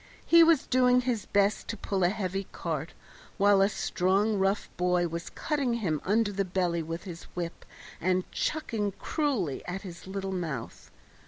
[0.25, 2.93] He was doing his best to pull a heavy cart,
[3.37, 7.63] while a strong rough boy was cutting him under the belly with his whip
[7.99, 10.89] and chucking cruelly at his little mouth.